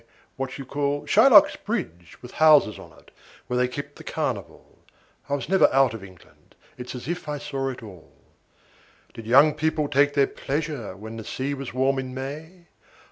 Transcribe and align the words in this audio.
what 0.35 0.57
you 0.57 0.65
call... 0.65 1.05
Shylock's 1.05 1.55
bridge° 1.57 2.19
with 2.23 2.31
houses 2.31 2.79
on 2.79 2.91
it, 2.93 3.11
where 3.45 3.55
they 3.57 3.67
kept 3.67 3.97
the 3.97 4.03
carnival: 4.03 4.79
°8 5.27 5.31
I 5.31 5.33
was 5.35 5.47
never 5.47 5.71
out 5.71 5.93
of 5.93 6.03
England 6.03 6.55
it's 6.75 6.95
as 6.95 7.07
if 7.07 7.29
I 7.29 7.37
saw 7.37 7.69
it 7.69 7.83
all. 7.83 8.11
Did 9.13 9.27
young 9.27 9.53
people 9.53 9.87
take 9.87 10.15
their 10.15 10.25
pleasure 10.25 10.97
when 10.97 11.17
the 11.17 11.23
sea 11.23 11.53
was 11.53 11.71
warm 11.75 11.99
in 11.99 12.15
May? 12.15 12.65